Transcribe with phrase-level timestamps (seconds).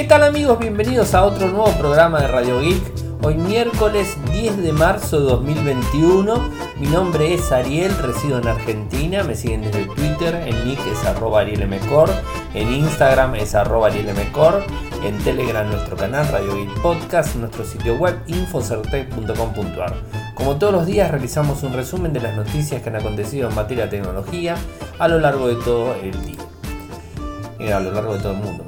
[0.00, 0.58] ¿Qué tal amigos?
[0.58, 2.80] Bienvenidos a otro nuevo programa de Radio Geek.
[3.20, 6.40] Hoy miércoles 10 de marzo de 2021.
[6.78, 9.22] Mi nombre es Ariel, resido en Argentina.
[9.24, 12.08] Me siguen desde Twitter, en nick es arroba arielmcor,
[12.54, 14.64] en Instagram es arroba arielmcor,
[15.04, 19.94] en Telegram nuestro canal Radio Geek Podcast, nuestro sitio web infocertec.com.ar.
[20.34, 23.84] Como todos los días realizamos un resumen de las noticias que han acontecido en materia
[23.84, 24.56] de tecnología
[24.98, 26.40] a lo largo de todo el día.
[27.58, 28.64] Eh, a lo largo de todo el mundo.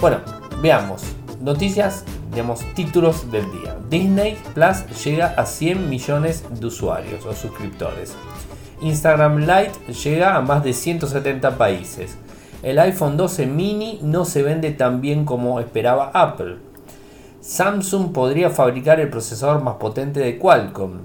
[0.00, 0.18] Bueno,
[0.60, 1.02] veamos.
[1.40, 3.76] Noticias, digamos, títulos del día.
[3.88, 8.14] Disney Plus llega a 100 millones de usuarios o suscriptores.
[8.80, 12.16] Instagram Lite llega a más de 170 países.
[12.62, 16.56] El iPhone 12 mini no se vende tan bien como esperaba Apple.
[17.40, 21.02] Samsung podría fabricar el procesador más potente de Qualcomm.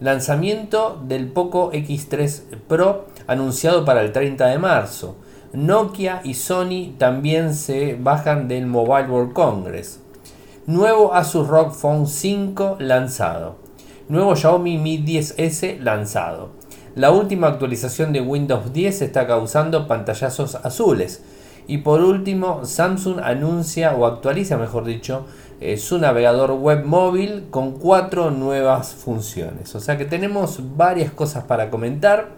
[0.00, 5.16] Lanzamiento del Poco X3 Pro anunciado para el 30 de marzo.
[5.54, 10.00] Nokia y Sony también se bajan del Mobile World Congress.
[10.66, 13.54] Nuevo Asus ROG Phone 5 lanzado.
[14.08, 16.50] Nuevo Xiaomi Mi 10S lanzado.
[16.96, 21.22] La última actualización de Windows 10 está causando pantallazos azules.
[21.68, 25.24] Y por último, Samsung anuncia o actualiza, mejor dicho,
[25.60, 29.72] eh, su navegador web móvil con cuatro nuevas funciones.
[29.76, 32.30] O sea que tenemos varias cosas para comentar.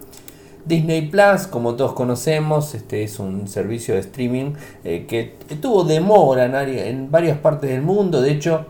[0.67, 6.43] Disney Plus, como todos conocemos, este es un servicio de streaming eh, que tuvo demora
[6.45, 8.21] en, varias partes del mundo.
[8.21, 8.65] De hecho,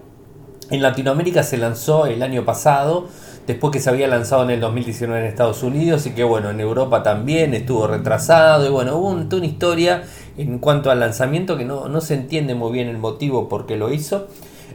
[0.70, 3.08] en Latinoamérica se lanzó el año pasado,
[3.48, 6.60] después que se había lanzado en el 2019 en Estados Unidos y que bueno, en
[6.60, 10.04] Europa también estuvo retrasado y bueno, hubo una historia
[10.38, 13.76] en cuanto al lanzamiento que no, no se entiende muy bien el motivo por qué
[13.76, 14.28] lo hizo.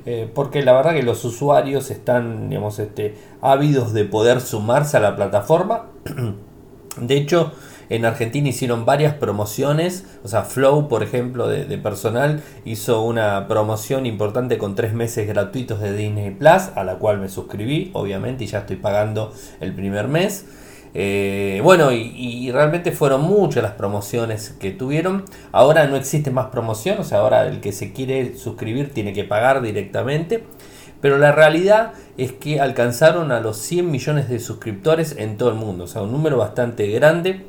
[0.07, 5.01] Eh, porque la verdad que los usuarios están digamos, este, ávidos de poder sumarse a
[5.01, 5.86] la plataforma.
[6.98, 7.53] De hecho,
[7.89, 14.07] en Argentina hicieron varias promociones, o sea, Flow, por ejemplo, de, personal, hizo una promoción
[14.07, 18.47] importante con tres meses gratuitos de Disney Plus, a la cual me suscribí, obviamente, y
[18.47, 20.47] ya estoy pagando el primer mes.
[20.95, 25.25] Eh, bueno, y, realmente fueron muchas las promociones que tuvieron.
[25.51, 29.25] Ahora no existe más promoción, o sea, ahora el que se quiere suscribir tiene que
[29.25, 30.45] pagar directamente.
[31.02, 35.57] Pero la realidad es que alcanzaron a los 100 millones de suscriptores en todo el
[35.57, 37.45] mundo, o sea, un número bastante grande.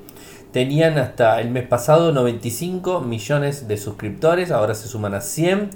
[0.52, 5.70] Tenían hasta el mes pasado 95 millones de suscriptores, ahora se suman a 100.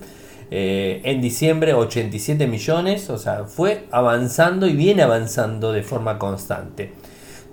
[0.49, 6.93] Eh, en diciembre 87 millones, o sea, fue avanzando y viene avanzando de forma constante.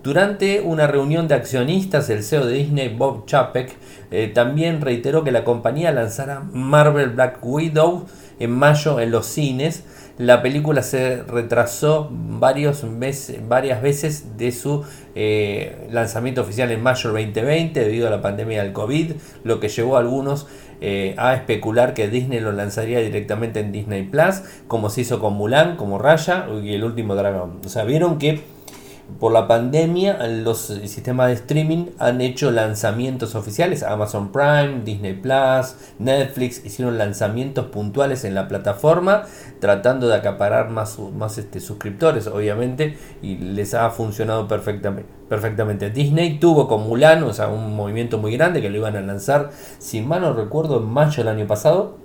[0.05, 3.75] Durante una reunión de accionistas, el CEO de Disney, Bob Chapek,
[4.11, 8.06] eh, también reiteró que la compañía lanzará Marvel Black Widow
[8.39, 9.85] en mayo en los cines,
[10.19, 12.85] la película se retrasó varios
[13.49, 18.63] varias veces de su eh, lanzamiento oficial en mayo del 2020 debido a la pandemia
[18.63, 20.47] del COVID, lo que llevó a algunos
[20.81, 25.35] eh, a especular que Disney lo lanzaría directamente en Disney Plus, como se hizo con
[25.35, 27.61] Mulan, como Raya y el último dragón.
[27.65, 28.43] O sea, vieron que
[29.21, 33.83] por la pandemia, los sistemas de streaming han hecho lanzamientos oficiales.
[33.83, 39.25] Amazon Prime, Disney Plus, Netflix hicieron lanzamientos puntuales en la plataforma,
[39.61, 45.11] tratando de acaparar más, más este, suscriptores, obviamente, y les ha funcionado perfectamente.
[45.29, 45.91] Perfectamente.
[45.91, 49.51] Disney tuvo con Mulan, o sea, un movimiento muy grande que lo iban a lanzar,
[49.79, 52.04] si mal no recuerdo, en mayo del año pasado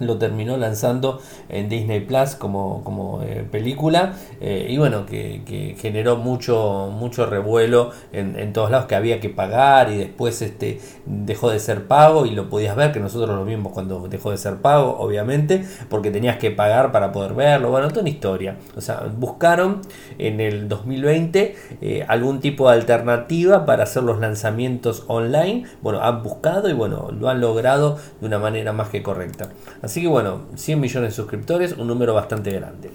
[0.00, 6.16] lo terminó lanzando en Disney Plus como, como eh, película eh, y bueno que, generó
[6.16, 11.58] mucho mucho revuelo en, todos lados que había que pagar y después este dejó de
[11.58, 14.96] ser pago y lo podías ver que nosotros lo vimos cuando dejó de ser pago
[14.98, 18.56] obviamente porque tenías que pagar para poder verlo bueno toda una historia.
[18.76, 19.82] O sea buscaron
[20.18, 25.64] en el 2020 eh, algún tipo de alternativa para hacer los lanzamientos online.
[25.82, 29.50] Bueno han buscado y bueno lo han logrado de una manera más que correcta
[30.00, 32.90] que bueno, 100 millones de suscriptores, un número bastante grande.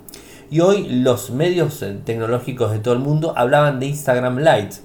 [0.52, 4.78] Y hoy los medios eh, tecnológicos de todo el mundo hablaban de Instagram Lite.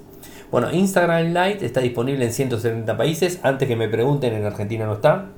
[0.50, 3.40] Bueno, Instagram Lite está disponible en 170 países.
[3.42, 5.30] Antes que me pregunten, en Argentina no está.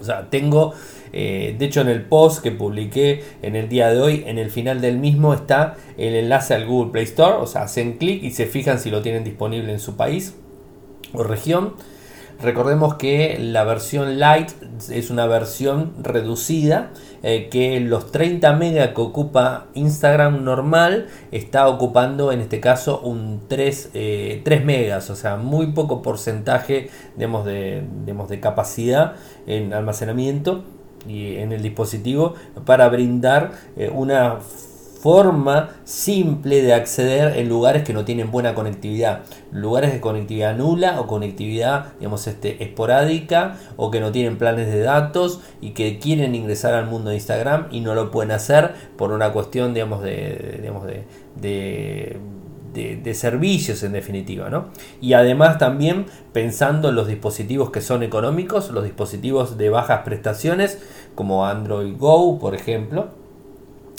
[0.00, 0.74] O sea, tengo,
[1.12, 4.50] eh, de hecho en el post que publiqué en el día de hoy, en el
[4.50, 7.34] final del mismo está el enlace al Google Play Store.
[7.34, 10.34] O sea, hacen clic y se fijan si lo tienen disponible en su país
[11.12, 11.74] o región.
[12.40, 14.52] Recordemos que la versión Lite
[14.90, 16.90] es una versión reducida
[17.22, 23.40] eh, que los 30 megas que ocupa Instagram normal está ocupando en este caso un
[23.48, 27.84] 3, 3 eh, megas, o sea, muy poco porcentaje de,
[28.28, 29.14] de capacidad
[29.46, 30.64] en almacenamiento
[31.08, 32.34] y en el dispositivo
[32.64, 34.38] para brindar eh, una
[35.06, 39.20] forma simple de acceder en lugares que no tienen buena conectividad,
[39.52, 44.80] lugares de conectividad nula o conectividad digamos este esporádica o que no tienen planes de
[44.80, 49.12] datos y que quieren ingresar al mundo de Instagram y no lo pueden hacer por
[49.12, 52.18] una cuestión digamos de digamos de,
[52.74, 54.50] de servicios en definitiva.
[54.50, 54.70] ¿no?
[55.00, 60.82] Y además también pensando en los dispositivos que son económicos, los dispositivos de bajas prestaciones
[61.14, 63.24] como Android Go, por ejemplo,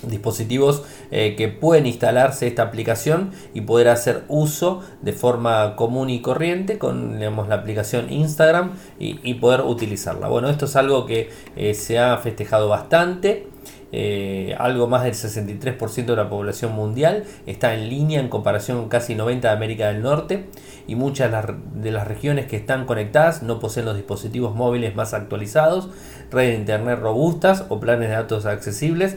[0.04, 6.22] dispositivos eh, que pueden instalarse esta aplicación y poder hacer uso de forma común y
[6.22, 10.28] corriente con la aplicación Instagram y, poder utilizarla.
[10.28, 13.48] Bueno, esto es algo que eh, se ha festejado bastante.
[13.94, 18.90] Eh, algo más del 63% de la población mundial está en línea en comparación con
[18.90, 20.48] casi 90 de América del Norte
[20.88, 21.32] y muchas
[21.74, 25.90] de las regiones que están conectadas no poseen los dispositivos móviles más actualizados,
[26.30, 29.16] redes de internet robustas o planes de datos accesibles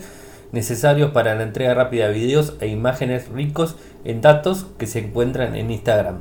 [0.52, 5.55] necesarios para la entrega rápida de videos e imágenes ricos en datos que se encuentran
[5.56, 6.19] en Instagram.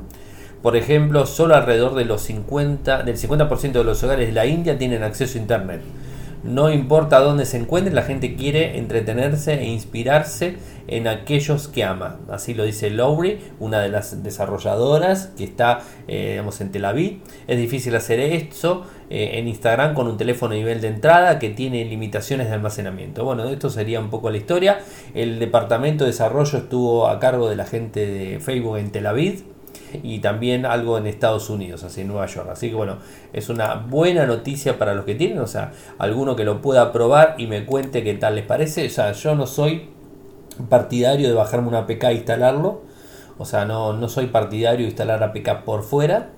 [0.62, 4.76] Por ejemplo, solo alrededor de los 50, del 50% de los hogares de la India
[4.76, 5.80] tienen acceso a Internet.
[6.42, 10.56] No importa dónde se encuentre, la gente quiere entretenerse e inspirarse
[10.88, 12.18] en aquellos que ama.
[12.30, 17.20] Así lo dice Lowry, una de las desarrolladoras que está eh, en Tel Aviv.
[17.46, 21.50] Es difícil hacer esto eh, en Instagram con un teléfono a nivel de entrada que
[21.50, 23.24] tiene limitaciones de almacenamiento.
[23.24, 24.80] Bueno, esto sería un poco la historia.
[25.14, 29.44] El departamento de desarrollo estuvo a cargo de la gente de Facebook en Tel Aviv
[30.02, 32.48] y también algo en Estados Unidos, así en Nueva York.
[32.50, 32.98] Así que bueno,
[33.32, 37.34] es una buena noticia para los que tienen, o sea, alguno que lo pueda probar
[37.38, 38.86] y me cuente qué tal les parece.
[38.86, 39.90] O sea, yo no soy
[40.68, 42.82] partidario de bajarme una APK e instalarlo,
[43.38, 46.30] o sea, no, no soy partidario de instalar APK por fuera.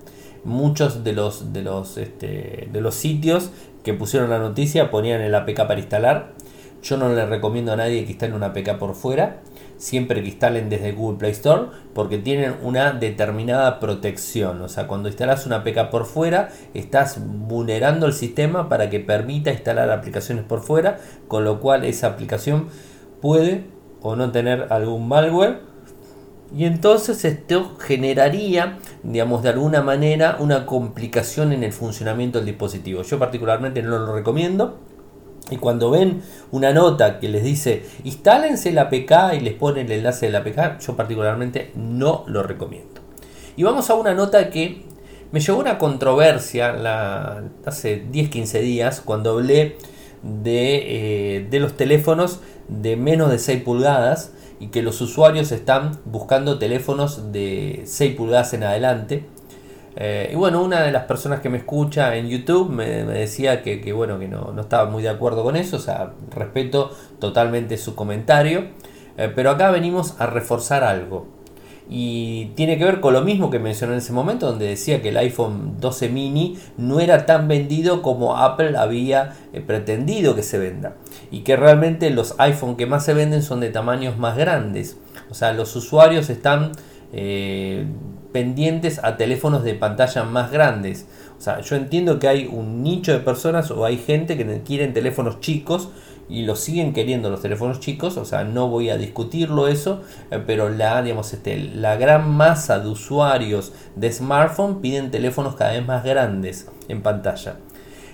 [0.45, 3.51] Muchos de los, de los, este, de los sitios
[3.83, 6.33] que pusieron la noticia ponían el APK para instalar.
[6.81, 9.41] Yo no le recomiendo a nadie que instale una APK por fuera
[9.83, 11.63] siempre que instalen desde Google Play Store
[11.93, 14.61] porque tienen una determinada protección.
[14.61, 19.51] O sea, cuando instalas una APK por fuera, estás vulnerando el sistema para que permita
[19.51, 22.69] instalar aplicaciones por fuera, con lo cual esa aplicación
[23.21, 23.65] puede
[24.01, 25.59] o no tener algún malware.
[26.55, 33.01] Y entonces esto generaría, digamos, de alguna manera una complicación en el funcionamiento del dispositivo.
[33.01, 34.79] Yo particularmente no lo recomiendo
[35.53, 39.91] y cuando ven una nota que les dice instálense la APK y les pone el
[39.91, 43.01] enlace de la APK, yo particularmente no lo recomiendo.
[43.55, 44.81] Y vamos a una nota que
[45.31, 46.71] me llevó una controversia
[47.65, 49.77] hace 10-15 días cuando hablé
[50.23, 55.99] de, eh, de los teléfonos de menos de 6 pulgadas y que los usuarios están
[56.05, 59.25] buscando teléfonos de 6 pulgadas en adelante
[59.95, 63.93] eh, y bueno, una de las personas que me escucha en YouTube me, decía que,
[63.93, 68.67] bueno, que no, estaba muy de acuerdo con eso, o sea, respeto totalmente su comentario,
[69.17, 71.27] eh, pero acá venimos a reforzar algo.
[71.89, 75.09] Y tiene que ver con lo mismo que mencioné en ese momento, donde decía que
[75.09, 80.57] el iPhone 12 mini no era tan vendido como Apple había eh, pretendido que se
[80.57, 80.95] venda.
[81.29, 84.97] Y que realmente los iPhone que más se venden son de tamaños más grandes.
[85.29, 86.71] O sea, los usuarios están
[88.33, 91.07] pendientes a teléfonos de pantalla más grandes.
[91.37, 94.93] O sea, yo entiendo que hay un nicho de personas o hay gente que quieren
[94.93, 95.89] teléfonos chicos
[96.29, 100.01] y lo siguen queriendo los teléfonos chicos, o sea, no voy a discutirlo eso,
[100.31, 105.73] eh, pero la, digamos, este, la gran masa de usuarios de smartphone piden teléfonos cada
[105.73, 107.57] vez más grandes en pantalla.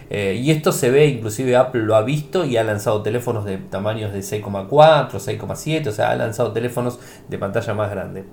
[0.10, 3.58] Eh, y esto se ve, inclusive Apple lo ha visto y ha lanzado teléfonos de
[3.58, 8.26] tamaños de 6,4, 6,7, o sea, ha lanzado teléfonos de pantalla más grande.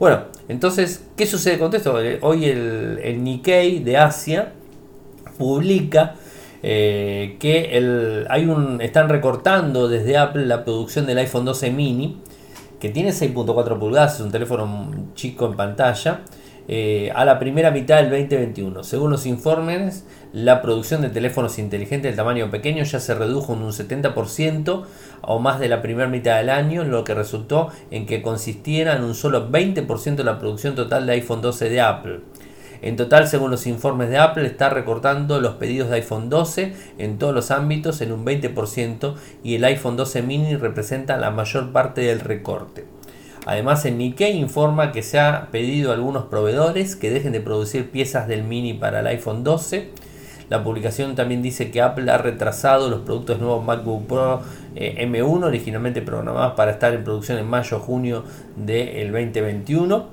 [0.00, 2.00] Bueno, entonces, ¿qué sucede con esto?
[2.00, 4.50] Eh, hoy el, Nikkei de Asia
[5.36, 6.14] publica
[6.62, 12.16] eh, que el, hay un, están recortando desde Apple la producción del iPhone 12 mini,
[12.80, 16.20] que tiene 6.4 pulgadas, es un teléfono chico en pantalla,
[16.68, 18.84] eh, a la primera mitad del 2021.
[18.84, 23.62] Según los informes, la producción de teléfonos inteligentes de tamaño pequeño ya se redujo en
[23.62, 24.84] un 70%
[25.22, 29.04] o más de la primera mitad del año, lo que resultó en que consistiera en
[29.04, 32.20] un solo 20% de la producción total de iPhone 12 de Apple.
[32.82, 37.18] En total, según los informes de Apple, está recortando los pedidos de iPhone 12 en
[37.18, 39.14] todos los ámbitos en un 20%
[39.44, 42.86] y el iPhone 12 mini representa la mayor parte del recorte.
[43.46, 47.90] Además, el Nikkei informa que se ha pedido a algunos proveedores que dejen de producir
[47.90, 49.90] piezas del mini para el iPhone 12
[50.50, 54.42] la publicación también dice que Apple ha retrasado los productos nuevos MacBook Pro
[54.74, 58.24] eh, M1, originalmente programados para estar en producción en mayo-junio
[58.56, 60.06] del 2021.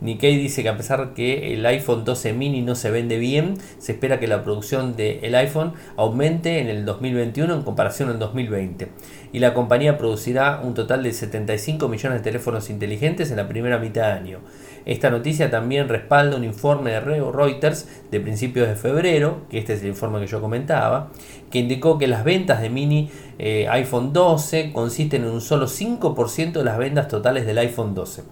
[0.00, 3.92] Nikkei dice que a pesar que el iPhone 12 mini no se vende bien, se
[3.92, 8.88] espera que la producción del iPhone aumente en el 2021 en comparación al 2020.
[9.32, 13.78] Y la compañía producirá un total de 75 millones de teléfonos inteligentes en la primera
[13.78, 14.38] mitad de año.
[14.86, 19.82] Esta noticia también respalda un informe de Reuters de principios de febrero, que este es
[19.82, 21.10] el informe que yo comentaba,
[21.50, 26.52] que indicó que las ventas de mini eh, iPhone 12 consisten en un solo 5%
[26.52, 28.22] de las ventas totales del iPhone 12.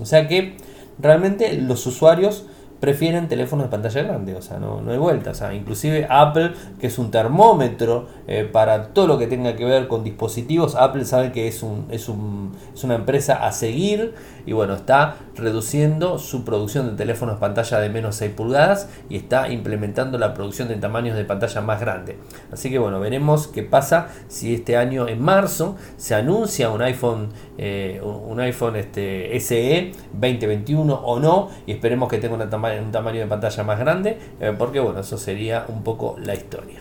[0.00, 0.56] O sea que
[0.98, 2.46] realmente los usuarios
[2.84, 5.30] prefieren teléfonos de pantalla grande, o sea, no, no hay vuelta.
[5.30, 9.64] O sea, inclusive Apple, que es un termómetro eh, para todo lo que tenga que
[9.64, 14.14] ver con dispositivos, Apple sabe que es, un, es, un, es una empresa a seguir
[14.46, 19.48] y bueno, está reduciendo su producción de teléfonos pantalla de menos 6 pulgadas y está
[19.48, 22.18] implementando la producción de tamaños de pantalla más grande.
[22.52, 27.28] Así que bueno, veremos qué pasa si este año en marzo se anuncia un iPhone,
[27.58, 33.20] eh, un iPhone este, SE 2021 o no y esperemos que tenga tamaño un tamaño
[33.20, 36.80] de pantalla más grande, eh, porque bueno, eso sería un poco la historia.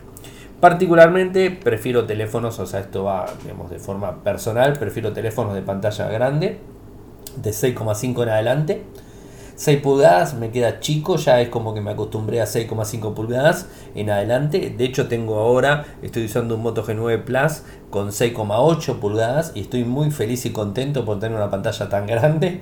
[0.60, 6.08] Particularmente prefiero teléfonos, o sea, esto va digamos, de forma personal, prefiero teléfonos de pantalla
[6.08, 6.60] grande,
[7.38, 8.84] de 6,5 en adelante.
[9.56, 14.10] 6 pulgadas me queda chico, ya es como que me acostumbré a 6,5 pulgadas en
[14.10, 14.74] adelante.
[14.76, 19.84] De hecho, tengo ahora, estoy usando un Moto G9 Plus con 6,8 pulgadas y estoy
[19.84, 22.62] muy feliz y contento por tener una pantalla tan grande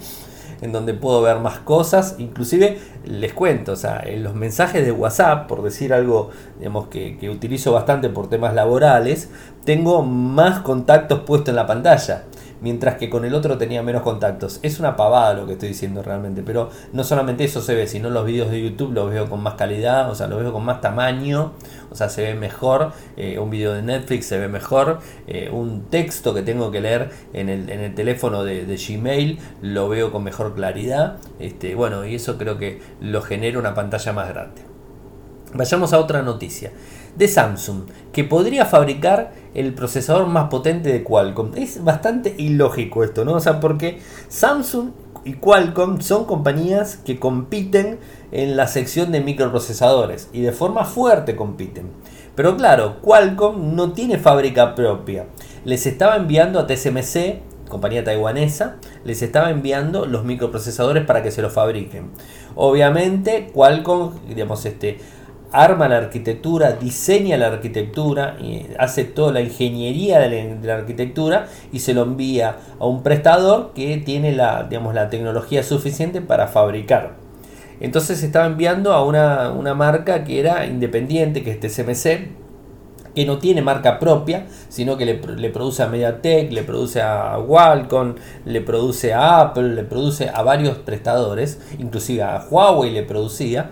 [0.61, 2.15] en donde puedo ver más cosas.
[2.19, 7.17] Inclusive les cuento, o sea, en los mensajes de WhatsApp, por decir algo digamos, que,
[7.17, 9.29] que utilizo bastante por temas laborales,
[9.63, 12.25] tengo más contactos puestos en la pantalla
[12.61, 14.59] mientras que con el otro tenía menos contactos.
[14.61, 18.09] Es una pavada lo que estoy diciendo realmente, pero no solamente eso se ve, sino
[18.09, 20.79] los vídeos de YouTube los veo con más calidad, o sea, los veo con más
[20.79, 21.53] tamaño,
[21.89, 25.89] o sea, se ve mejor, eh, un video de Netflix se ve mejor, eh, un
[25.89, 30.11] texto que tengo que leer en el, en el teléfono de, de, Gmail lo veo
[30.11, 34.61] con mejor claridad, este, bueno, y eso creo que lo genera una pantalla más grande.
[35.53, 36.71] Vayamos a otra noticia
[37.15, 41.51] de Samsung, que podría fabricar el procesador más potente de Qualcomm.
[41.55, 43.33] Es bastante ilógico esto, ¿no?
[43.33, 43.99] O sea, porque
[44.29, 44.91] Samsung
[45.23, 47.99] y Qualcomm son compañías que compiten
[48.31, 51.91] en la sección de microprocesadores y de forma fuerte compiten.
[52.35, 55.25] Pero claro, Qualcomm no tiene fábrica propia.
[55.65, 61.41] Les estaba enviando a TSMC, compañía taiwanesa, les estaba enviando los microprocesadores para que se
[61.41, 62.11] los fabriquen.
[62.55, 64.99] Obviamente, Qualcomm, digamos, este,
[65.51, 68.37] arma la arquitectura, diseña la arquitectura,
[68.79, 73.97] hace toda la ingeniería de la, arquitectura y se lo envía a un prestador que
[73.97, 77.15] tiene la, digamos, la tecnología suficiente para fabricar.
[77.81, 82.41] Entonces se estaba enviando a una, marca que era independiente, que es TSMC,
[83.13, 87.37] que no tiene marca propia, sino que le, le, produce a MediaTek, le produce a
[87.45, 88.15] Qualcomm,
[88.45, 93.71] le produce a Apple, le produce a varios prestadores, inclusive a Huawei le producía.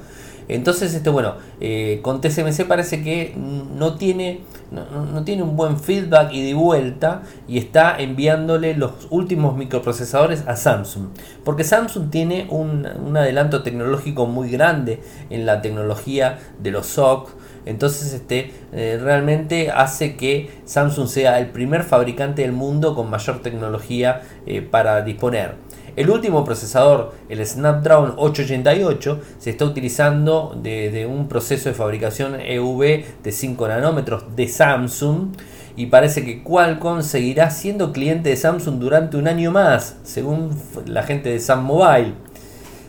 [0.49, 4.41] Entonces, este, bueno, eh, con TSMC parece que no tiene,
[4.71, 10.55] no, tiene un buen feedback y de vuelta y está enviándole los últimos microprocesadores a
[10.55, 11.09] Samsung.
[11.45, 17.29] Porque Samsung tiene un, adelanto tecnológico muy grande en la tecnología de los SOC.
[17.67, 23.43] Entonces este eh, realmente hace que Samsung sea el primer fabricante del mundo con mayor
[23.43, 25.69] tecnología eh, para disponer.
[25.95, 33.03] El último procesador, el Snapdragon 888, se está utilizando desde un proceso de fabricación EUV
[33.23, 35.29] de 5 nanómetros de Samsung
[35.75, 40.49] y parece que Qualcomm seguirá siendo cliente de Samsung durante un año más, según
[40.85, 42.13] la gente de Sam Mobile.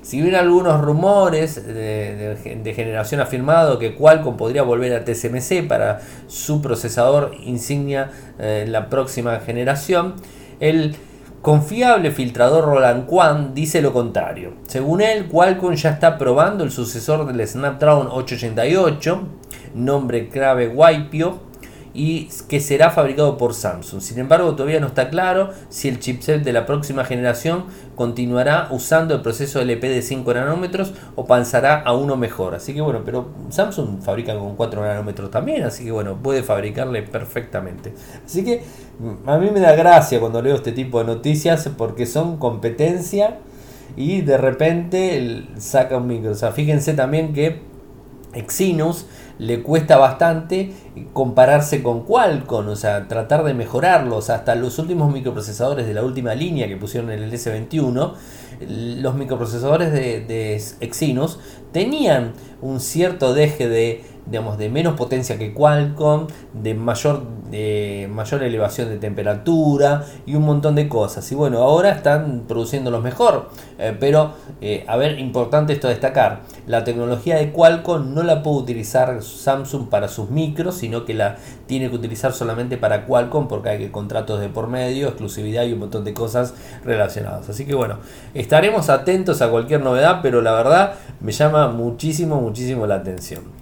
[0.02, 6.62] Si bien algunos rumores de, generación afirmado que Qualcomm podría volver a TSMC para su
[6.62, 10.14] procesador insignia en eh, la próxima generación,
[10.59, 10.97] el
[11.42, 14.52] Confiable filtrador Roland Quan dice lo contrario.
[14.68, 19.23] Según él, Qualcomm ya está probando el sucesor del Snapdragon 888,
[19.75, 21.38] nombre clave Waipio,
[21.92, 24.00] y que será fabricado por Samsung.
[24.00, 27.64] Sin embargo, todavía no está claro si el chipset de la próxima generación
[27.97, 32.54] continuará usando el proceso LP de 5 nanómetros o pasará a uno mejor.
[32.54, 37.02] Así que bueno, pero Samsung fabrica con 4 nanómetros también, así que bueno, puede fabricarle
[37.02, 37.92] perfectamente.
[38.25, 38.62] Así que
[39.26, 43.38] a mí me da gracia cuando leo este tipo de noticias porque son competencia
[43.97, 46.30] y de repente saca un micro.
[46.30, 47.68] O sea, fíjense también que
[48.32, 49.06] Exynos
[49.40, 50.70] le cuesta bastante
[51.14, 54.28] compararse con Qualcomm, o sea, tratar de mejorarlos.
[54.28, 58.12] Hasta los últimos microprocesadores de la última línea que pusieron en el S21,
[58.68, 61.40] los microprocesadores de, de Exynos
[61.73, 67.22] tenían un cierto deje de, digamos, de menos potencia que Qualcomm, de mayor,
[68.10, 71.30] mayor elevación de temperatura y un montón de cosas.
[71.32, 76.42] Y bueno, ahora están produciendo los mejor, eh, pero eh, a ver, importante esto destacar,
[76.66, 81.37] la tecnología de Qualcomm no la puede utilizar Samsung para sus micros, sino que la
[81.66, 85.80] tiene que utilizar solamente para Qualcomm porque hay contratos de por medio, exclusividad y un
[85.80, 87.49] montón de cosas relacionadas.
[87.49, 87.99] Así que bueno,
[88.34, 93.60] estaremos atentos a cualquier novedad, pero la verdad me llama muchísimo, muchísimo la atención.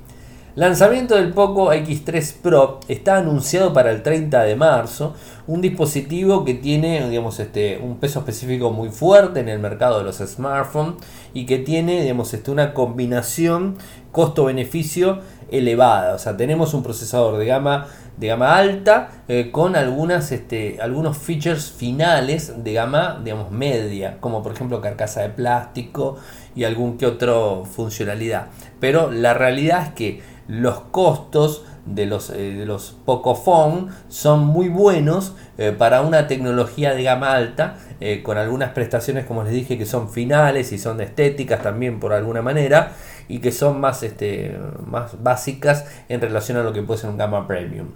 [0.55, 5.15] Lanzamiento del Poco X3 Pro está anunciado para el 30 de marzo,
[5.47, 10.05] un dispositivo que tiene digamos, este, un peso específico muy fuerte en el mercado de
[10.05, 10.97] los smartphones
[11.33, 13.77] y que tiene digamos, este, una combinación
[14.11, 16.15] costo-beneficio elevada.
[16.15, 17.87] O sea, tenemos un procesador de gama,
[18.17, 24.43] de gama alta eh, con algunas, este, algunos features finales de gama digamos, media, como
[24.43, 26.17] por ejemplo carcasa de plástico
[26.57, 28.47] y algún que otro funcionalidad.
[28.81, 31.65] Pero la realidad es que los costos
[31.95, 37.33] de los, eh, de los Pocophone son muy buenos eh, para una tecnología de gama
[37.33, 42.01] alta, eh, con algunas prestaciones, como les dije, que son finales y son estéticas también
[42.01, 42.93] por alguna manera,
[43.29, 47.19] y que son más, este, más básicas en relación a lo que puede ser un
[47.19, 47.89] gama premium.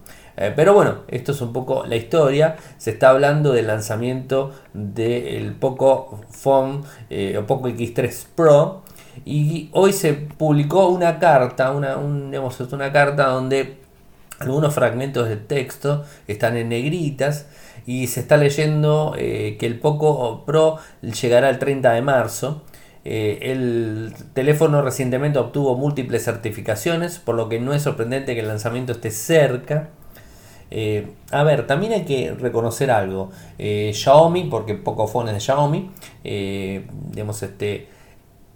[0.57, 2.57] pero bueno, esto es un poco la historia.
[2.77, 6.83] Se está hablando del lanzamiento del Poco Phone
[7.39, 8.83] o Poco X3 Pro
[9.25, 13.83] y hoy se publicó una carta, una, una carta donde
[14.43, 17.47] algunos fragmentos del texto están en negritas
[17.87, 22.63] y se está leyendo eh, que el Poco Pro llegará el 30 de marzo.
[23.05, 28.49] Eh, el teléfono recientemente obtuvo múltiples certificaciones, por lo que no es sorprendente que el
[28.49, 29.91] lanzamiento esté cerca.
[30.71, 33.31] Eh, a ver, también hay que reconocer algo.
[33.59, 35.91] Xiaomi, porque Pocophone es de Xiaomi,
[37.11, 37.89] digamos, este,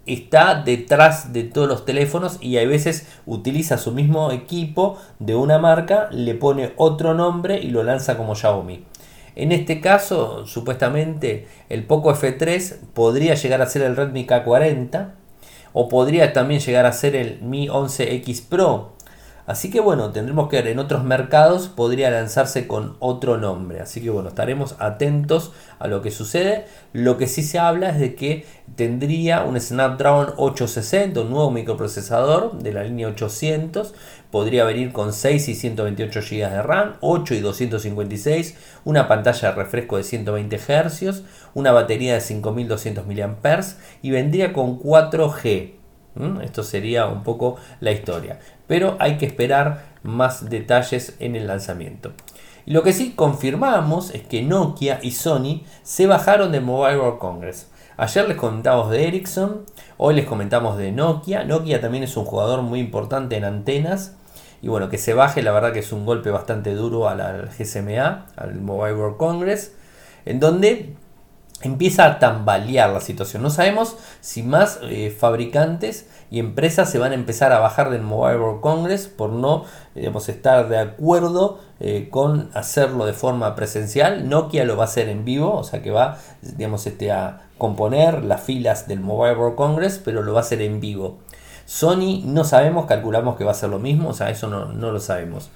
[0.06, 5.58] está detrás de todos los teléfonos y a veces utiliza su mismo equipo de una
[5.58, 8.84] marca, le pone otro nombre y lo lanza como Xiaomi.
[9.34, 15.10] En este caso, supuestamente, el Poco F3 podría llegar a ser el Redmi K40
[15.74, 18.95] o podría también llegar a ser el Mi 11X Pro
[19.46, 23.80] Así que bueno, tendremos que ver, en otros mercados podría lanzarse con otro nombre.
[23.80, 26.64] Así que bueno, estaremos atentos a lo que sucede.
[26.92, 32.58] Lo que sí se habla es de que tendría un Snapdragon 860, un nuevo microprocesador
[32.58, 33.94] de la línea 800.
[34.32, 39.54] Podría venir con 6 y 128 GB de RAM, 8 y 256, una pantalla de
[39.54, 41.22] refresco de 120 Hz,
[41.54, 43.60] una batería de 5200 mAh
[44.02, 45.85] y vendría con 4G.
[46.42, 52.12] Esto sería un poco la historia pero hay que esperar más detalles en el lanzamiento.
[52.64, 57.18] Y lo que sí confirmamos es que Nokia y Sony se bajaron de Mobile World
[57.18, 57.70] Congress.
[57.96, 59.64] Ayer les comentamos de Ericsson,
[59.96, 61.44] hoy les comentamos de Nokia.
[61.44, 64.16] Nokia también es un jugador muy importante en antenas.
[64.62, 68.26] Y bueno, que se baje, la verdad que es un golpe bastante duro al GSMA,
[68.36, 69.74] al Mobile World Congress,
[70.24, 70.96] en donde
[71.62, 73.42] empieza a tambalear la situación.
[73.42, 78.02] No sabemos si más eh, fabricantes y empresas se van a empezar a bajar del
[78.02, 79.64] Mobile World Congress por no
[79.94, 84.28] digamos, estar de acuerdo eh, con hacerlo de forma presencial.
[84.28, 88.22] Nokia lo va a hacer en vivo, o sea que va digamos, este, a componer
[88.24, 91.18] las filas del Mobile World Congress, pero lo va a hacer en vivo.
[91.64, 95.00] Sony no sabemos, calculamos que va a ser lo mismo, o sea, eso no, lo
[95.00, 95.50] sabemos.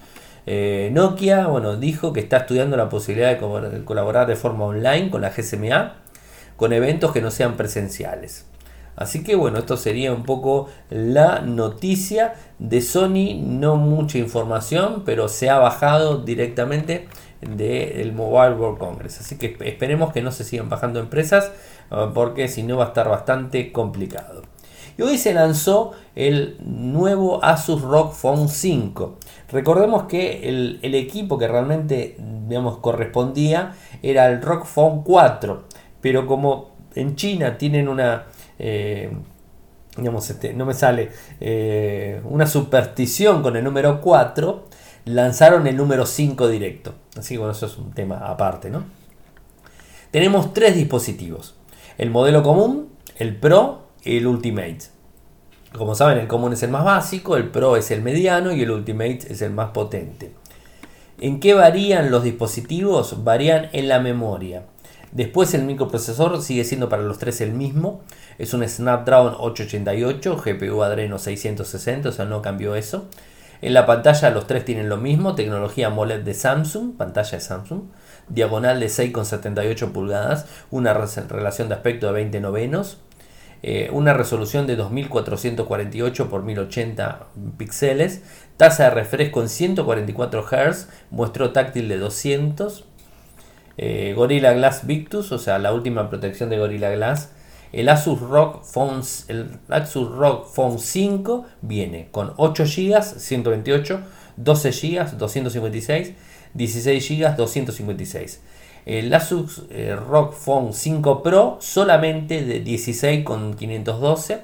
[0.47, 5.21] Eh, Nokia, bueno, dijo que está estudiando la posibilidad de colaborar de forma online con
[5.21, 5.97] la GSMA,
[6.57, 8.47] con eventos que no sean presenciales.
[8.97, 15.29] Así que bueno, esto sería un poco la noticia de Sony, no mucha información, pero
[15.29, 17.09] se ha bajado directamente
[17.41, 19.21] del Mobile World Congress.
[19.21, 21.51] Así que esperemos que no se sigan bajando empresas,
[21.91, 24.43] ah, porque si no va a estar bastante complicado.
[24.99, 29.17] Y hoy se lanzó el nuevo Asus ROG Phone 5.
[29.51, 32.17] Recordemos que el, el equipo que realmente
[32.49, 35.65] digamos, correspondía era el ROG Phone 4,
[36.01, 38.27] pero como en China tienen una
[38.59, 39.11] eh,
[39.97, 41.11] digamos, este, no me sale,
[41.41, 44.67] eh, una superstición con el número 4,
[45.07, 46.95] lanzaron el número 5 directo.
[47.17, 48.85] Así que bueno, eso es un tema aparte, ¿no?
[50.11, 51.55] Tenemos tres dispositivos.
[51.99, 54.79] El modelo común, el Pro y el Ultimate.
[55.77, 58.71] Como saben, el común es el más básico, el Pro es el mediano y el
[58.71, 60.33] Ultimate es el más potente.
[61.21, 63.23] ¿En qué varían los dispositivos?
[63.23, 64.65] Varían en la memoria.
[65.13, 68.03] Después el microprocesor sigue siendo para los tres el mismo.
[68.39, 73.07] Es un Snapdragon 888, GPU Adreno 660, o sea, no cambió eso.
[73.63, 77.83] En la pantalla los tres tienen lo mismo, tecnología AMOLED de Samsung, pantalla de Samsung,
[78.29, 82.99] diagonal de 6,78 pulgadas, una relación de aspecto de 20 novenos.
[83.63, 87.27] Eh, una resolución de 2448 x 1080
[87.59, 88.23] píxeles,
[88.57, 92.85] tasa de refresco en 144 Hz, muestro táctil de 200,
[93.77, 97.33] eh, Gorilla Glass Victus, o sea, la última protección de Gorilla Glass.
[97.73, 104.01] El Asus ROG Phone, el Asus ROG Phone 5 viene con 8 GB, 128,
[104.37, 106.15] 12 GB, 256,
[106.55, 108.41] 16 GB, 256
[108.87, 114.41] el Asus eh, ROG Phone 5 Pro solamente de 16 con 512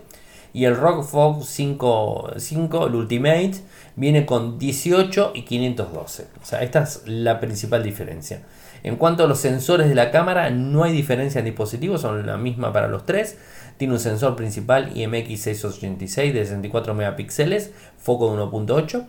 [0.53, 3.53] y el ROG Phone 5, 5 el Ultimate
[3.95, 8.43] viene con 18 y 512 o sea esta es la principal diferencia.
[8.83, 12.37] En cuanto a los sensores de la cámara no hay diferencia en dispositivos son la
[12.37, 13.37] misma para los tres.
[13.79, 19.05] Tiene un sensor principal IMX686 de 64 megapíxeles foco de 1.8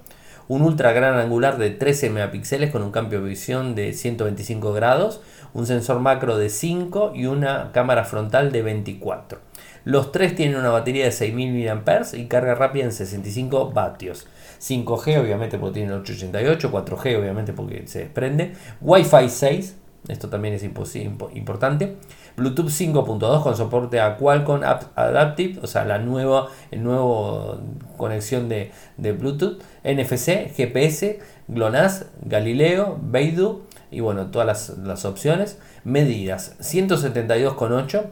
[0.47, 5.21] un ultra gran angular de 13 megapíxeles con un cambio de visión de 125 grados,
[5.53, 9.39] un sensor macro de 5 y una cámara frontal de 24.
[9.83, 14.27] Los tres tienen una batería de 6000 mAh y carga rápida en 65 vatios.
[14.60, 19.77] 5G obviamente porque tiene 888, 4G obviamente porque se desprende, Wi-Fi 6,
[20.10, 21.95] esto también es importante,
[22.38, 27.58] Bluetooth 5.2 con soporte a Qualcomm Adaptive, o sea, la nueva el nuevo
[27.97, 35.58] conexión de, Bluetooth, NFC, GPS, GLONASS, Galileo, Beidou y bueno, todas las, las opciones.
[35.84, 38.06] Medidas 172,8,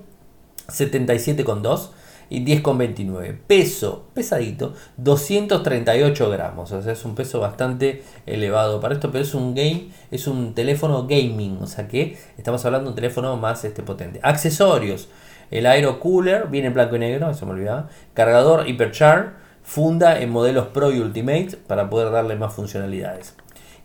[0.69, 1.89] 77,2
[2.29, 3.37] y 10,29.
[3.47, 6.71] Peso, pesadito, 238 gramos.
[6.71, 10.53] O sea, es un peso bastante elevado para esto, pero es un game, es un
[10.53, 11.59] teléfono gaming.
[11.61, 14.19] O sea que estamos hablando de un teléfono más este, potente.
[14.23, 15.09] Accesorios.
[15.51, 17.89] El Aero Cooler viene en blanco y negro, eso me olvidaba.
[18.13, 19.45] Cargador Hyperchar.
[19.65, 23.33] Funda en modelos Pro y Ultimate para poder darle más funcionalidades.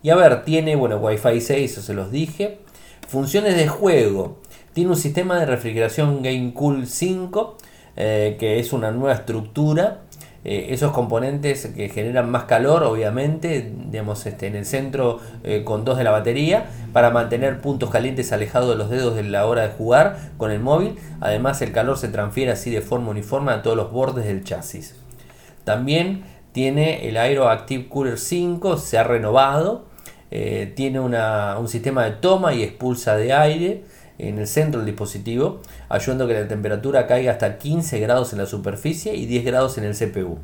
[0.03, 2.59] Y a ver, tiene, bueno, Wi-Fi 6, eso se los dije.
[3.09, 4.39] Funciones de juego.
[4.75, 7.57] Tiene un sistema de refrigeración Game Cool 5
[7.97, 9.99] eh, que es una nueva estructura.
[10.43, 15.85] Eh, esos componentes que generan más calor, obviamente, digamos, este, en el centro eh, con
[15.85, 19.63] dos de la batería, para mantener puntos calientes alejados de los dedos de la hora
[19.63, 20.97] de jugar con el móvil.
[21.21, 24.97] Además, el calor se transfiere así de forma uniforme a todos los bordes del chasis.
[25.65, 29.85] También tiene el Aero Active Cooler 5, se ha renovado.
[30.31, 33.85] tiene un sistema de toma y expulsa de aire
[34.29, 38.39] en el centro del dispositivo, ayudando a que la temperatura caiga hasta 15 grados en
[38.39, 40.39] la superficie y 10 grados en el CPU.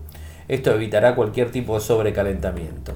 [0.49, 2.93] Esto evitará cualquier tipo de sobrecalentamiento.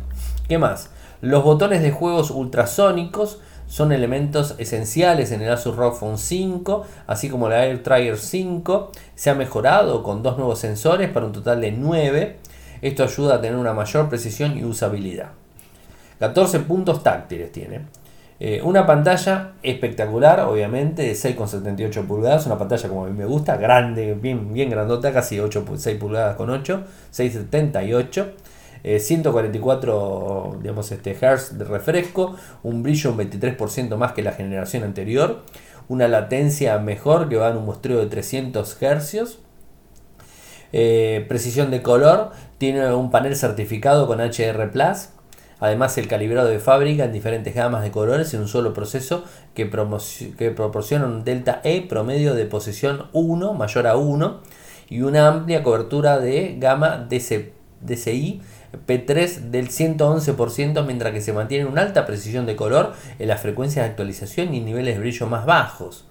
[0.48, 0.90] ¿Qué más?
[1.20, 7.28] Los botones de juegos ultrasónicos son elementos esenciales en el Asus ROG Phone 5, así
[7.28, 8.90] como la AirTrigger 5.
[9.14, 12.36] Se ha mejorado con dos nuevos sensores para un total de 9.
[12.82, 15.30] Esto ayuda a tener una mayor precisión y usabilidad.
[16.18, 17.82] 14 puntos táctiles tiene.
[18.42, 23.58] Eh, una pantalla espectacular, obviamente, de 6,78 pulgadas, una pantalla como a mí me gusta,
[23.58, 28.32] grande, bien, bien grandota, casi 8, 6 pulgadas con 8, 6,78.
[28.82, 35.42] 144 digamos, este, Hz de refresco, un brillo un 23% más que la generación anterior,
[35.88, 39.38] una latencia mejor que va en un muestreo de 300 Hz,
[40.72, 45.10] eh, precisión de color, tiene un panel certificado con HDR Plus,
[45.60, 49.66] Además, el calibrado de fábrica en diferentes gamas de colores en un solo proceso que,
[49.66, 54.40] proporciona un delta E promedio de posición 1 mayor a 1
[54.88, 58.40] y una amplia cobertura de gama DCI
[58.86, 63.84] P3 del 111%, mientras que se mantiene una alta precisión de color en las frecuencias
[63.84, 66.06] de actualización y niveles de brillo más bajos.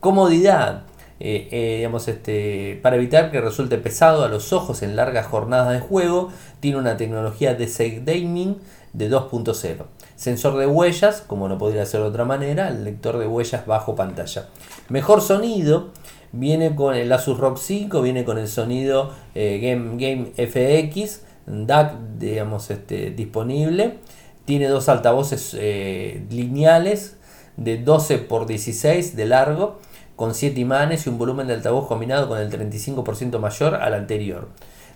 [0.00, 0.84] Comodidad.
[1.20, 5.72] Eh, eh, digamos, este, para evitar que resulte pesado a los ojos en largas jornadas
[5.72, 8.56] de juego, tiene una tecnología de gaming
[8.92, 9.84] de 2.0.
[10.16, 13.94] Sensor de huellas, como no podría ser de otra manera, el lector de huellas bajo
[13.94, 14.48] pantalla.
[14.88, 15.90] Mejor sonido,
[16.32, 21.94] viene con el Asus ROG 5, viene con el sonido eh, Game, Game FX, DAC,
[22.18, 23.98] digamos, este, disponible.
[24.44, 27.16] Tiene dos altavoces lineales
[27.56, 29.78] de 12 x 16 de largo
[30.16, 34.48] con 7 imanes y un volumen de altavoz combinado con el 35% mayor al anterior.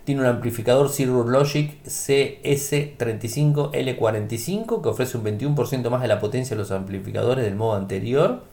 [0.05, 6.61] Tiene un amplificador Silver Logic CS35L45 que ofrece un 21% más de la potencia de
[6.61, 8.43] los amplificadores del modo anterior.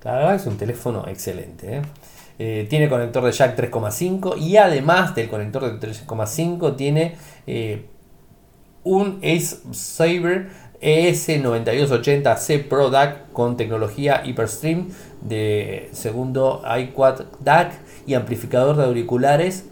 [0.00, 1.78] Claro, es un teléfono excelente.
[1.78, 1.82] ¿eh?
[2.38, 7.86] Eh, tiene conector de jack 3,5 y además del conector de 3,5 tiene eh,
[8.84, 10.48] un Ace Saber
[10.82, 14.88] ES9280C Pro DAC con tecnología HyperStream
[15.20, 17.72] de segundo iQuad DAC
[18.06, 19.64] y amplificador de auriculares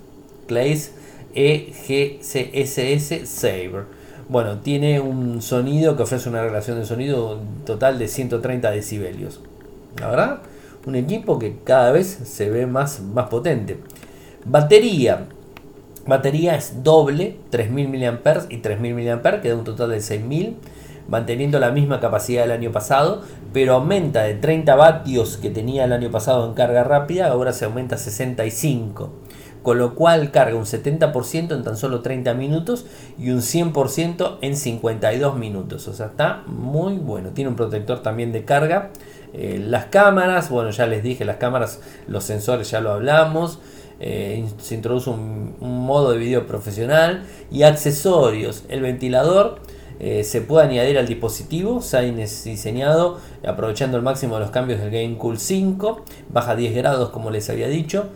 [0.47, 0.93] Clays
[1.35, 3.85] EGCSS Saber.
[4.29, 9.41] Bueno, tiene un sonido que ofrece una relación de sonido total de 130 decibelios.
[9.99, 10.43] La verdad,
[10.87, 13.79] un equipo que cada vez se ve más, más potente.
[14.45, 15.27] Batería.
[16.07, 20.57] Batería es doble, 3000 mAh y 3000 mAh, que da un total de 6000,
[21.11, 25.93] manteniendo la misma capacidad del año pasado, pero aumenta de 30 vatios que tenía el
[25.93, 29.11] año pasado en carga rápida, ahora se aumenta a 65
[29.63, 32.87] con lo cual carga un 70% en tan solo 30 minutos
[33.19, 35.87] y un 100% en 52 minutos.
[35.89, 37.31] O sea, está muy bueno.
[37.31, 38.91] Tiene un protector también de carga.
[39.33, 43.59] Eh, las cámaras, bueno, ya les dije, las cámaras, los sensores ya lo hablamos.
[44.01, 48.65] Eh, se introduce un, modo de video profesional y accesorios.
[48.69, 49.61] El ventilador
[50.01, 51.83] eh, se puede añadir al dispositivo.
[51.83, 56.05] Se ha diseñado aprovechando el máximo de los cambios del Game Cool 5.
[56.31, 58.07] Baja 10 grados, como les había dicho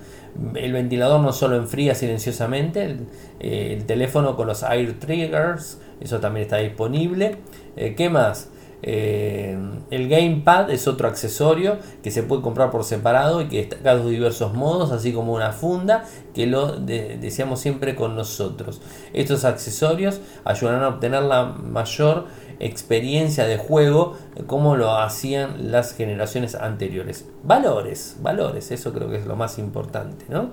[0.54, 2.96] el ventilador no solo enfría silenciosamente,
[3.40, 7.36] el, teléfono con los air triggers, eso también está disponible.
[7.76, 8.50] Eh, ¿Qué más?
[8.86, 9.56] Eh,
[9.90, 14.10] el gamepad es otro accesorio que se puede comprar por separado y que está de
[14.10, 18.82] diversos modos, así como una funda que lo deseamos siempre con nosotros.
[19.14, 22.26] Estos accesorios ayudarán a obtener la mayor
[22.60, 27.24] experiencia de juego como lo hacían las generaciones anteriores.
[27.42, 30.26] Valores, valores, eso creo que es lo más importante.
[30.28, 30.50] ¿no?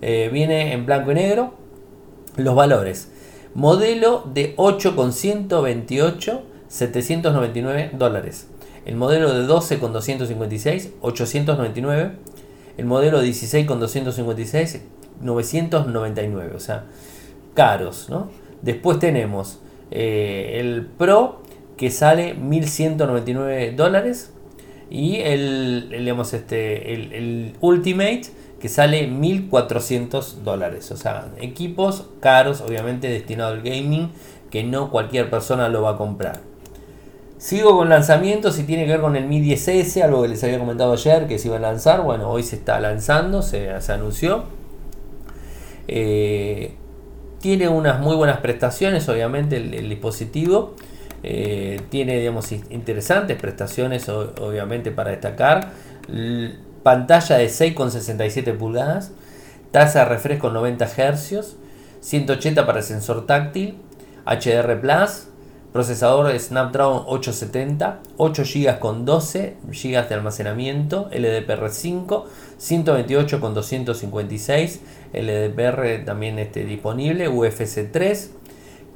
[0.00, 1.52] Eh, viene en blanco y negro
[2.36, 3.10] los valores.
[3.52, 8.48] Modelo de 8,128, 799 dólares.
[8.86, 12.12] El modelo de 12 con 256, 899.
[12.78, 14.80] El modelo de 16 con 256,
[15.20, 16.52] 999.
[16.54, 16.86] O sea,
[17.54, 18.30] caros, ¿no?
[18.62, 19.58] Después tenemos
[19.90, 21.42] eh, el Pro
[21.76, 24.32] que sale 1199 dólares
[24.90, 28.22] y el, digamos, este, el, Ultimate
[28.60, 30.90] que sale 1400 dólares.
[30.92, 34.10] O sea, equipos caros, obviamente destinados al gaming,
[34.50, 36.49] que no cualquier persona lo va a comprar.
[37.40, 40.58] Sigo con lanzamientos y tiene que ver con el Mi 10S, algo que les había
[40.58, 42.02] comentado ayer que se iba a lanzar.
[42.02, 44.44] Bueno, hoy se está lanzando, se, anunció.
[45.88, 46.74] Eh,
[47.40, 50.74] tiene unas muy buenas prestaciones, obviamente, el, dispositivo.
[51.22, 55.70] Eh, tiene, digamos, interesantes prestaciones, obviamente, para destacar.
[56.82, 59.12] pantalla de 6,67 pulgadas.
[59.70, 61.56] Tasa de refresco 90 Hz.
[62.02, 63.78] 180 para el sensor táctil.
[64.26, 65.29] HDR Plus
[65.72, 72.24] Procesador Snapdragon 870, 8 GB con 12 GB de almacenamiento, LDPR5,
[72.58, 74.80] 128 con 256,
[75.12, 78.32] LDPR también este, disponible, UFC 3,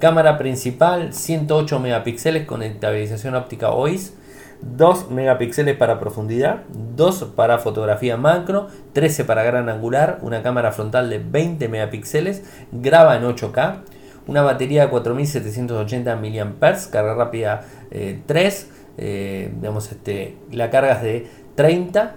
[0.00, 4.14] cámara principal 108 megapíxeles con estabilización óptica OIS,
[4.60, 6.62] 2 megapíxeles para profundidad,
[6.96, 13.16] 2 para fotografía macro, 13 para gran angular, una cámara frontal de 20 megapíxeles, graba
[13.16, 13.82] en 8K,
[14.26, 21.26] una batería de 4780 mAh, carga rápida 3, eh, eh, este, la carga es de
[21.54, 22.16] 30,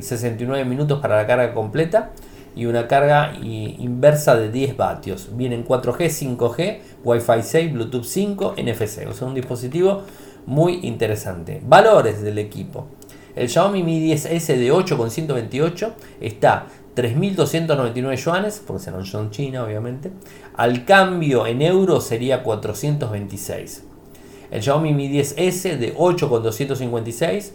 [0.00, 2.10] 69 eh, minutos para la carga completa
[2.54, 5.30] y una carga inversa de 10 vatios.
[5.36, 9.06] Vienen 4G, 5G, Wi-Fi 6, Bluetooth 5, NFC.
[9.08, 10.02] O sea, un dispositivo
[10.46, 11.62] muy interesante.
[11.64, 12.88] Valores del equipo.
[13.34, 20.10] El Xiaomi Mi 10S de 8,128 está 3.299 yuanes, porque serán son China obviamente.
[20.54, 23.84] Al cambio en euros sería 426.
[24.50, 27.54] El Xiaomi Mi 10S de 8,256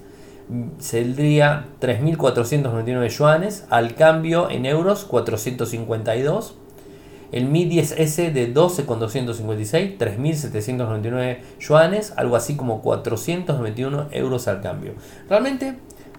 [0.79, 3.65] saldría 3.499 yuanes.
[3.69, 6.55] Al cambio en euros 452.
[7.31, 14.93] El Mi 10S de 12,256, 3.799 yuanes, algo así como 491 euros al cambio.
[15.29, 15.75] Realmente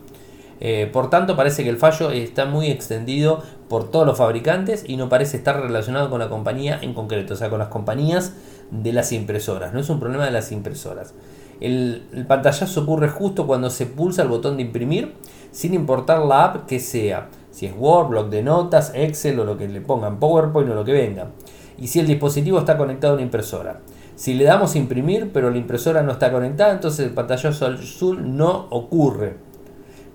[0.59, 4.97] Eh, por tanto, parece que el fallo está muy extendido por todos los fabricantes y
[4.97, 8.33] no parece estar relacionado con la compañía en concreto, o sea, con las compañías
[8.71, 9.73] de las impresoras.
[9.73, 11.13] No es un problema de las impresoras.
[11.61, 15.13] El, pantallazo ocurre justo cuando se pulsa el botón de imprimir,
[15.51, 19.57] sin importar la app que sea, si es Word, Block de notas, Excel o lo
[19.57, 21.31] que le pongan, PowerPoint o lo que venga.
[21.77, 23.81] Y si el dispositivo está conectado a una impresora.
[24.15, 28.67] Si le damos imprimir, pero la impresora no está conectada, entonces el pantallazo azul no
[28.69, 29.45] ocurre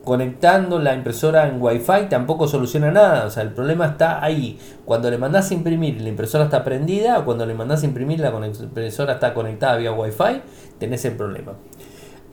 [0.05, 3.27] conectando la impresora en Wi-Fi tampoco soluciona nada.
[3.27, 4.59] O sea, el problema está ahí.
[4.85, 8.21] Cuando le mandas a imprimir la impresora está prendida, o cuando le mandas a imprimir
[8.21, 10.43] la impresora está conectada vía Wi-Fi,
[10.81, 11.53] tenés el problema.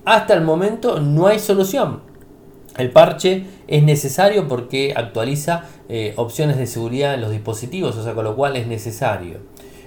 [0.05, 2.01] Hasta el momento no hay solución.
[2.77, 8.13] El parche es necesario porque actualiza eh, opciones de seguridad en los dispositivos, o sea,
[8.13, 9.38] con lo cual es necesario.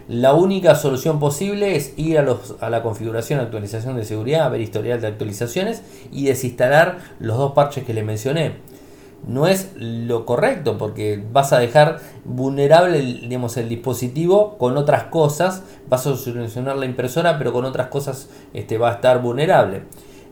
[0.08, 4.60] La única solución posible es ir a, los, a la configuración actualización de seguridad, ver
[4.60, 8.54] historial de actualizaciones y desinstalar los dos parches que le mencioné.
[9.26, 15.62] No es lo correcto porque vas a dejar vulnerable digamos, el dispositivo con otras cosas,
[15.88, 19.83] vas a solucionar la impresora pero con otras cosas este, va a estar vulnerable.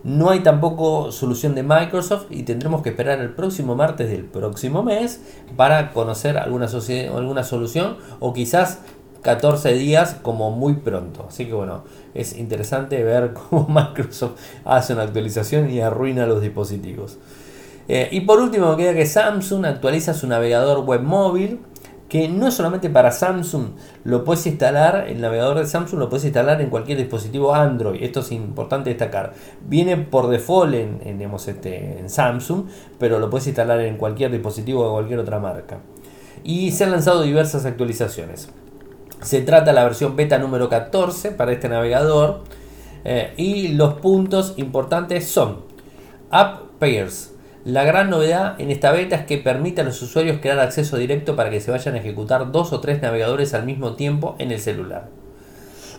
[0.04, 4.82] No hay tampoco solución de Microsoft y tendremos que esperar el próximo martes del próximo
[4.82, 5.20] mes
[5.56, 6.68] para conocer alguna,
[7.14, 8.78] alguna solución o quizás
[9.22, 11.26] 14 días como muy pronto.
[11.28, 11.82] Así que bueno,
[12.14, 17.18] es interesante ver cómo Microsoft hace una actualización y arruina los dispositivos.
[17.88, 21.60] Eh, y por último, queda que Samsung actualiza su navegador web móvil.
[22.08, 23.72] Que no solamente para Samsung,
[24.04, 28.02] lo puedes instalar, el navegador de Samsung lo puedes instalar en cualquier dispositivo Android.
[28.02, 29.34] Esto es importante destacar.
[29.66, 32.64] Viene por default en, este, en Samsung,
[32.98, 35.80] pero lo puedes instalar en cualquier dispositivo de cualquier otra marca.
[36.44, 38.48] Y se han lanzado diversas actualizaciones.
[39.20, 42.40] Se trata la versión beta número 14 para este navegador.
[43.04, 45.58] Eh, y los puntos importantes son
[46.30, 47.32] App Pairs.
[47.68, 51.36] La gran novedad en esta beta es que permite a los usuarios crear acceso directo
[51.36, 54.58] para que se vayan a ejecutar dos o tres navegadores al mismo tiempo en el
[54.58, 55.10] celular.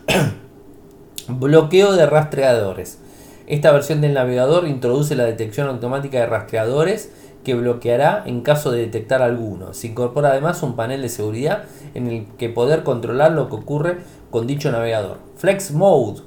[1.27, 2.97] Bloqueo de rastreadores.
[3.45, 7.12] Esta versión del navegador introduce la detección automática de rastreadores
[7.43, 9.75] que bloqueará en caso de detectar alguno.
[9.75, 13.97] Se incorpora además un panel de seguridad en el que poder controlar lo que ocurre
[14.32, 15.19] con dicho navegador.
[15.36, 16.21] Flex Mode.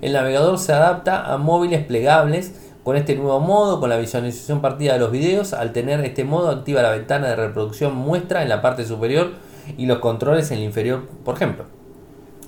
[0.00, 4.94] El navegador se adapta a móviles plegables con este nuevo modo, con la visualización partida
[4.94, 5.52] de los videos.
[5.52, 9.32] Al tener este modo activa la ventana de reproducción muestra en la parte superior
[9.76, 11.64] y los controles en el inferior, por ejemplo.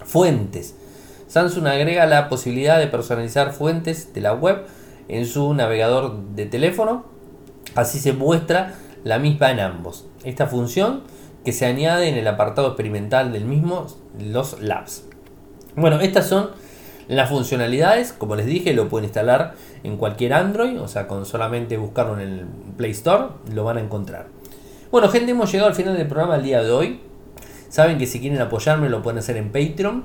[0.05, 0.77] Fuentes.
[1.29, 4.65] Samsung agrega la posibilidad de personalizar fuentes de la web
[5.09, 7.13] en su navegador de teléfono
[7.75, 10.07] Así se muestra la misma en ambos.
[10.25, 11.03] Esta función
[11.45, 13.87] que se añade en el apartado experimental del mismo,
[14.21, 15.05] los labs.
[15.75, 16.51] Bueno, estas son
[17.09, 18.13] las funcionalidades.
[18.13, 22.21] Como les dije, lo pueden instalar en cualquier Android, o sea, con solamente buscarlo en
[22.21, 24.27] el Play Store, lo van a encontrar.
[24.91, 27.01] Bueno, gente, hemos llegado al final del programa el día de hoy.
[27.69, 30.05] Saben que si quieren apoyarme lo pueden hacer en Patreon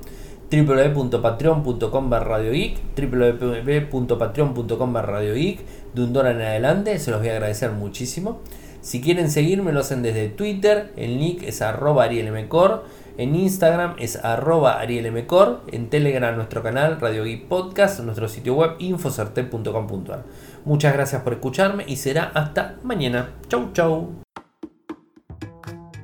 [0.49, 5.59] www.patreon.com radiogeek www.patreon.com radiogeek
[5.93, 8.39] de un dólar en adelante, se los voy a agradecer muchísimo.
[8.81, 12.85] Si quieren seguirme lo hacen desde Twitter, el nick es arroba arielmcor,
[13.17, 18.75] en Instagram es arroba arielmcor, en Telegram nuestro canal Radio Geek Podcast, nuestro sitio web
[18.79, 20.23] infocerte.com.ar.
[20.65, 23.31] Muchas gracias por escucharme y será hasta mañana.
[23.47, 24.23] Chau chau.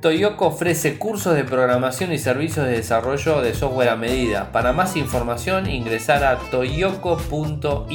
[0.00, 4.52] Toyoko ofrece cursos de programación y servicios de desarrollo de software a medida.
[4.52, 7.94] Para más información ingresar a toyoko.io.